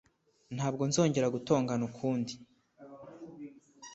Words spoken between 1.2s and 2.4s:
gutongana ukundi